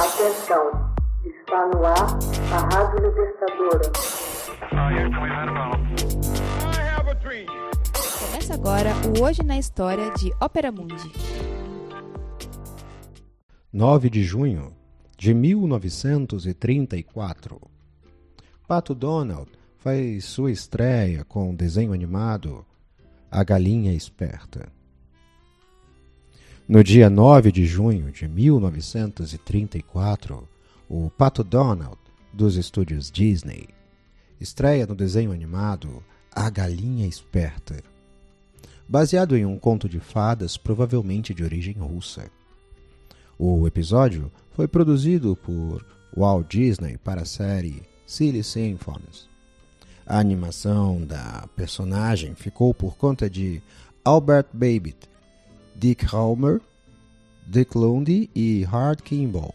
Atenção, 0.00 0.64
está 1.26 1.66
no 1.66 1.84
ar 1.84 2.18
a 2.54 2.58
Rádio 2.74 3.06
Libertadora. 3.06 3.92
Começa 8.18 8.54
agora 8.54 8.94
o 9.06 9.20
Hoje 9.22 9.42
na 9.42 9.58
História 9.58 10.10
de 10.14 10.32
Ópera 10.40 10.72
Mundi. 10.72 11.12
9 13.70 14.08
de 14.08 14.24
junho 14.24 14.74
de 15.18 15.34
1934. 15.34 17.60
Pato 18.66 18.94
Donald 18.94 19.50
faz 19.76 20.24
sua 20.24 20.50
estreia 20.50 21.26
com 21.26 21.50
o 21.50 21.54
desenho 21.54 21.92
animado 21.92 22.64
A 23.30 23.44
Galinha 23.44 23.92
Esperta. 23.92 24.79
No 26.70 26.82
dia 26.84 27.10
9 27.10 27.50
de 27.50 27.66
junho 27.66 28.12
de 28.12 28.28
1934, 28.28 30.48
o 30.88 31.10
Pato 31.10 31.42
Donald, 31.42 31.98
dos 32.32 32.54
estúdios 32.54 33.10
Disney, 33.10 33.68
estreia 34.40 34.86
no 34.86 34.94
desenho 34.94 35.32
animado 35.32 36.00
A 36.30 36.48
Galinha 36.48 37.08
Esperta, 37.08 37.82
baseado 38.88 39.36
em 39.36 39.44
um 39.44 39.58
conto 39.58 39.88
de 39.88 39.98
fadas 39.98 40.56
provavelmente 40.56 41.34
de 41.34 41.42
origem 41.42 41.74
russa. 41.74 42.30
O 43.36 43.66
episódio 43.66 44.30
foi 44.52 44.68
produzido 44.68 45.34
por 45.34 45.84
Walt 46.16 46.48
Disney 46.48 46.96
para 46.98 47.22
a 47.22 47.26
série 47.26 47.82
Silly 48.06 48.44
Symphonies. 48.44 49.28
A 50.06 50.20
animação 50.20 51.04
da 51.04 51.48
personagem 51.56 52.36
ficou 52.36 52.72
por 52.72 52.96
conta 52.96 53.28
de 53.28 53.60
Albert 54.04 54.46
Babbitt, 54.52 55.10
Dick 55.80 56.04
Halmer, 56.14 56.60
Dick 57.46 57.74
Lundy 57.74 58.28
e 58.34 58.66
Hart 58.70 59.00
Kimball. 59.00 59.54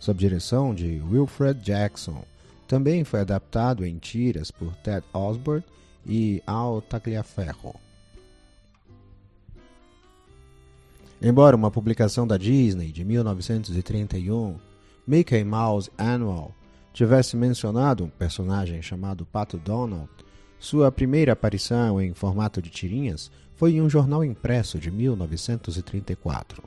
Sob 0.00 0.18
direção 0.18 0.74
de 0.74 1.00
Wilfred 1.08 1.60
Jackson, 1.60 2.24
também 2.66 3.04
foi 3.04 3.20
adaptado 3.20 3.86
em 3.86 3.98
tiras 3.98 4.50
por 4.50 4.74
Ted 4.78 5.06
Osborne 5.12 5.62
e 6.04 6.42
Al 6.44 6.82
Tagliaferro. 6.82 7.76
Embora 11.22 11.54
uma 11.54 11.70
publicação 11.70 12.26
da 12.26 12.36
Disney 12.36 12.90
de 12.90 13.04
1931, 13.04 14.56
Mickey 15.06 15.44
Mouse 15.44 15.88
Annual, 15.96 16.52
tivesse 16.92 17.36
mencionado 17.36 18.02
um 18.02 18.10
personagem 18.10 18.82
chamado 18.82 19.24
Pato 19.24 19.56
Donald, 19.56 20.10
sua 20.58 20.90
primeira 20.90 21.32
aparição 21.32 22.00
em 22.00 22.14
formato 22.14 22.62
de 22.62 22.70
tirinhas 22.70 23.30
foi 23.56 23.72
em 23.72 23.82
um 23.82 23.88
jornal 23.88 24.22
impresso 24.24 24.78
de 24.78 24.90
1934. 24.90 26.62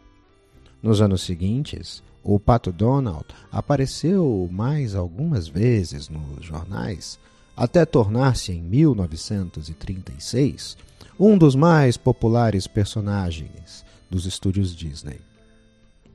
Nos 0.82 1.02
anos 1.02 1.24
seguintes, 1.24 2.02
o 2.24 2.40
Pato 2.40 2.72
Donald 2.72 3.26
apareceu 3.52 4.48
mais 4.52 4.96
algumas 4.96 5.48
vezes 5.48 6.10
nos 6.10 6.44
jornais, 6.46 7.20
até 7.56 7.86
tornar-se 7.86 8.52
em 8.52 8.62
1936 8.62 10.78
um 11.20 11.38
dos 11.38 11.56
mais 11.56 11.98
populares 11.98 12.66
personagens 12.68 13.86
dos 14.10 14.26
estúdios 14.26 14.76
Disney. 14.76 15.22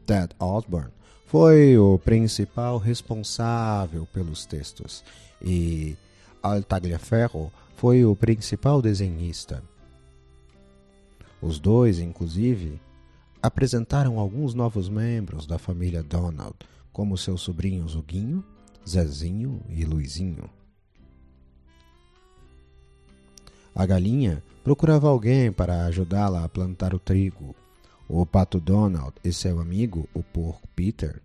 Ted 0.06 0.34
Osborne 0.39 0.91
foi 1.27 1.77
o 1.77 1.98
principal 1.98 2.78
responsável 2.78 4.08
pelos 4.12 4.47
textos 4.47 5.05
e 5.42 5.97
Al 6.42 6.62
Tagliaferro 6.62 7.52
foi 7.75 8.05
o 8.05 8.14
principal 8.14 8.80
desenhista. 8.80 9.62
Os 11.41 11.58
dois, 11.58 11.98
inclusive, 11.98 12.80
apresentaram 13.42 14.19
alguns 14.19 14.55
novos 14.55 14.89
membros 14.89 15.47
da 15.47 15.58
família 15.58 16.02
Donald, 16.02 16.55
como 16.92 17.19
seus 17.19 17.42
sobrinhos 17.42 17.95
Huguinho, 17.95 18.42
Zezinho 18.89 19.61
e 19.69 19.84
Luizinho. 19.84 20.48
A 23.74 23.85
galinha 23.85 24.42
procurava 24.62 25.08
alguém 25.08 25.51
para 25.52 25.85
ajudá-la 25.86 26.45
a 26.45 26.48
plantar 26.48 26.95
o 26.95 26.98
trigo. 26.98 27.55
O 28.08 28.24
pato 28.24 28.61
Donald 28.61 29.14
e 29.24 29.33
seu 29.33 29.58
amigo, 29.58 30.08
o 30.14 30.23
porco 30.23 30.68
Peter, 30.77 31.20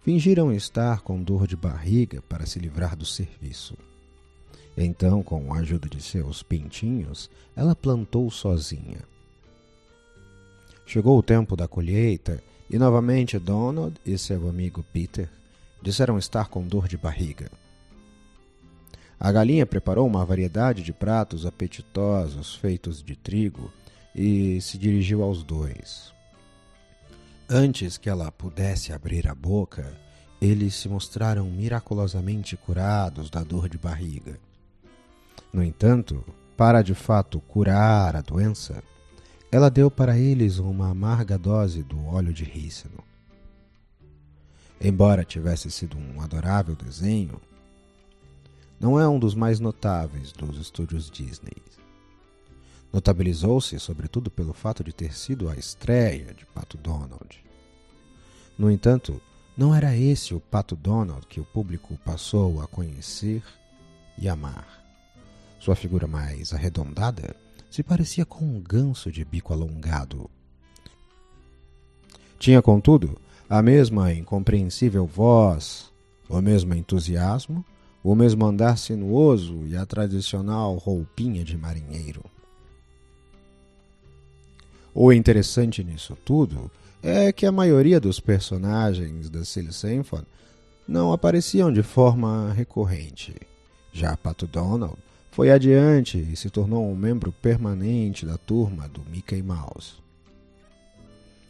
fingiram 0.00 0.52
estar 0.52 1.00
com 1.00 1.22
dor 1.22 1.46
de 1.46 1.56
barriga 1.56 2.22
para 2.22 2.46
se 2.46 2.58
livrar 2.58 2.94
do 2.94 3.04
serviço. 3.04 3.76
Então, 4.76 5.22
com 5.22 5.54
a 5.54 5.58
ajuda 5.58 5.88
de 5.88 6.02
seus 6.02 6.42
pintinhos, 6.42 7.30
ela 7.54 7.76
plantou 7.76 8.30
sozinha. 8.30 8.98
Chegou 10.86 11.18
o 11.18 11.22
tempo 11.22 11.56
da 11.56 11.68
colheita 11.68 12.42
e 12.68 12.78
novamente 12.78 13.38
Donald 13.38 13.96
e 14.04 14.18
seu 14.18 14.48
amigo 14.48 14.84
Peter 14.92 15.28
disseram 15.80 16.18
estar 16.18 16.48
com 16.48 16.66
dor 16.66 16.88
de 16.88 16.96
barriga. 16.96 17.50
A 19.18 19.30
galinha 19.30 19.64
preparou 19.64 20.06
uma 20.06 20.24
variedade 20.24 20.82
de 20.82 20.92
pratos 20.92 21.46
apetitosos 21.46 22.54
feitos 22.56 23.02
de 23.02 23.14
trigo 23.14 23.72
e 24.14 24.60
se 24.60 24.76
dirigiu 24.76 25.22
aos 25.22 25.42
dois. 25.42 26.12
Antes 27.48 27.96
que 27.96 28.08
ela 28.08 28.32
pudesse 28.32 28.92
abrir 28.92 29.28
a 29.28 29.34
boca, 29.34 29.94
eles 30.40 30.74
se 30.74 30.88
mostraram 30.88 31.46
miraculosamente 31.50 32.56
curados 32.56 33.30
da 33.30 33.42
dor 33.42 33.68
de 33.68 33.78
barriga. 33.78 34.38
No 35.54 35.62
entanto, 35.62 36.24
para 36.56 36.82
de 36.82 36.96
fato 36.96 37.40
curar 37.40 38.16
a 38.16 38.20
doença, 38.20 38.82
ela 39.52 39.70
deu 39.70 39.88
para 39.88 40.18
eles 40.18 40.58
uma 40.58 40.90
amarga 40.90 41.38
dose 41.38 41.80
do 41.80 42.06
óleo 42.06 42.32
de 42.32 42.42
rícino. 42.42 42.98
Embora 44.80 45.24
tivesse 45.24 45.70
sido 45.70 45.96
um 45.96 46.20
adorável 46.20 46.74
desenho, 46.74 47.40
não 48.80 48.98
é 48.98 49.08
um 49.08 49.16
dos 49.16 49.36
mais 49.36 49.60
notáveis 49.60 50.32
dos 50.32 50.58
estúdios 50.58 51.08
Disney. 51.08 51.62
Notabilizou-se 52.92 53.78
sobretudo 53.78 54.32
pelo 54.32 54.52
fato 54.52 54.82
de 54.82 54.92
ter 54.92 55.16
sido 55.16 55.48
a 55.48 55.54
estreia 55.54 56.34
de 56.34 56.44
Pato 56.46 56.76
Donald. 56.76 57.44
No 58.58 58.72
entanto, 58.72 59.22
não 59.56 59.72
era 59.72 59.96
esse 59.96 60.34
o 60.34 60.40
Pato 60.40 60.74
Donald 60.74 61.24
que 61.28 61.38
o 61.38 61.44
público 61.44 61.96
passou 62.04 62.60
a 62.60 62.66
conhecer 62.66 63.44
e 64.18 64.28
amar. 64.28 64.83
Sua 65.64 65.74
figura 65.74 66.06
mais 66.06 66.52
arredondada 66.52 67.34
se 67.70 67.82
parecia 67.82 68.26
com 68.26 68.44
um 68.44 68.60
ganso 68.60 69.10
de 69.10 69.24
bico 69.24 69.50
alongado. 69.50 70.28
Tinha, 72.38 72.60
contudo, 72.60 73.18
a 73.48 73.62
mesma 73.62 74.12
incompreensível 74.12 75.06
voz, 75.06 75.90
o 76.28 76.38
mesmo 76.42 76.74
entusiasmo, 76.74 77.64
o 78.02 78.14
mesmo 78.14 78.44
andar 78.44 78.76
sinuoso 78.76 79.66
e 79.66 79.74
a 79.74 79.86
tradicional 79.86 80.74
roupinha 80.74 81.42
de 81.42 81.56
marinheiro. 81.56 82.22
O 84.94 85.10
interessante 85.14 85.82
nisso 85.82 86.14
tudo 86.26 86.70
é 87.02 87.32
que 87.32 87.46
a 87.46 87.52
maioria 87.52 87.98
dos 87.98 88.20
personagens 88.20 89.30
da 89.30 89.46
Silly 89.46 89.72
Symphony 89.72 90.26
não 90.86 91.10
apareciam 91.10 91.72
de 91.72 91.82
forma 91.82 92.52
recorrente. 92.52 93.34
Já 93.94 94.14
Pato 94.14 94.46
Donald 94.46 94.98
foi 95.34 95.50
adiante 95.50 96.16
e 96.16 96.36
se 96.36 96.48
tornou 96.48 96.88
um 96.88 96.94
membro 96.94 97.32
permanente 97.32 98.24
da 98.24 98.38
turma 98.38 98.88
do 98.88 99.02
Mickey 99.10 99.42
Mouse. 99.42 99.94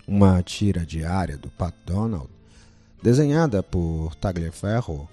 Uma 0.09 0.43
tira 0.43 0.87
diária 0.87 1.37
do 1.37 1.51
Pat 1.51 1.75
Donald, 1.85 2.31
desenhada 3.03 3.63
por 3.63 4.15
Tagliaferro 4.15 5.07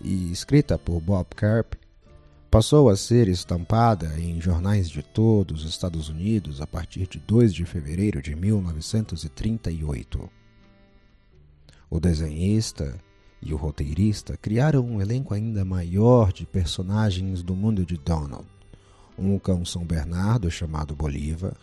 e 0.00 0.30
escrita 0.30 0.78
por 0.78 1.00
Bob 1.00 1.26
Carp, 1.34 1.74
passou 2.48 2.88
a 2.88 2.96
ser 2.96 3.26
estampada 3.26 4.14
em 4.16 4.40
jornais 4.40 4.88
de 4.88 5.02
todos 5.02 5.64
os 5.64 5.70
Estados 5.70 6.08
Unidos 6.08 6.60
a 6.60 6.68
partir 6.68 7.08
de 7.08 7.18
2 7.18 7.52
de 7.52 7.64
fevereiro 7.64 8.22
de 8.22 8.36
1938. 8.36 10.30
O 11.90 11.98
desenhista 11.98 12.96
e 13.40 13.54
o 13.54 13.56
roteirista 13.56 14.36
criaram 14.36 14.84
um 14.84 15.00
elenco 15.00 15.32
ainda 15.32 15.64
maior 15.64 16.32
de 16.32 16.44
personagens 16.44 17.42
do 17.42 17.54
mundo 17.54 17.86
de 17.86 17.96
Donald. 17.96 18.46
Um 19.16 19.38
cão 19.38 19.64
São 19.64 19.84
Bernardo 19.84 20.50
chamado 20.50 20.94
Bolívar, 20.94 21.56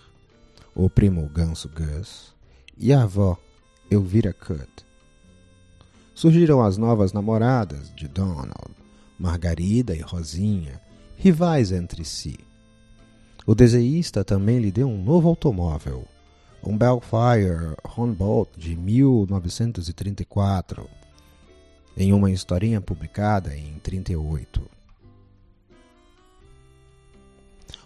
o 0.73 0.89
primo 0.89 1.27
Ganso 1.29 1.69
Gus 1.69 2.33
e 2.77 2.93
a 2.93 3.03
avó 3.03 3.37
Elvira 3.89 4.33
Cut. 4.33 4.85
Surgiram 6.13 6.61
as 6.61 6.77
novas 6.77 7.13
namoradas 7.13 7.91
de 7.95 8.07
Donald, 8.07 8.71
Margarida 9.19 9.95
e 9.95 10.01
Rosinha, 10.01 10.81
rivais 11.15 11.71
entre 11.71 12.03
si. 12.03 12.39
O 13.45 13.53
desenhista 13.53 14.23
também 14.23 14.59
lhe 14.59 14.71
deu 14.71 14.87
um 14.87 15.03
novo 15.03 15.29
automóvel, 15.29 16.05
um 16.63 16.75
Bellfire 16.77 17.75
Humboldt 17.97 18.59
de 18.59 18.75
1934, 18.75 20.89
em 21.97 22.11
uma 22.11 22.29
historinha 22.29 22.81
publicada 22.81 23.55
em 23.55 23.79
38. 23.79 24.69